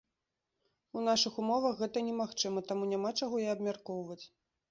У 0.99 1.03
нашых 1.07 1.33
умовах 1.43 1.73
гэта 1.83 2.03
немагчыма, 2.09 2.63
таму 2.71 2.83
няма 2.93 3.11
чаго 3.23 3.35
і 3.47 3.47
абмяркоўваць. 3.55 4.21